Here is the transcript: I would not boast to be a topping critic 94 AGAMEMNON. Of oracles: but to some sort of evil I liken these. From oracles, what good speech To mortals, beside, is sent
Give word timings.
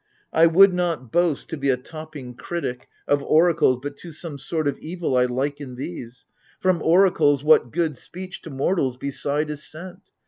I 0.33 0.47
would 0.47 0.73
not 0.73 1.11
boast 1.11 1.47
to 1.49 1.57
be 1.57 1.69
a 1.69 1.77
topping 1.77 2.33
critic 2.33 2.87
94 3.07 3.07
AGAMEMNON. 3.19 3.23
Of 3.27 3.31
oracles: 3.31 3.79
but 3.83 3.97
to 3.97 4.11
some 4.11 4.39
sort 4.39 4.67
of 4.67 4.79
evil 4.79 5.15
I 5.15 5.25
liken 5.25 5.75
these. 5.75 6.25
From 6.59 6.81
oracles, 6.81 7.43
what 7.43 7.69
good 7.71 7.95
speech 7.95 8.41
To 8.41 8.49
mortals, 8.49 8.97
beside, 8.97 9.51
is 9.51 9.61
sent 9.63 9.99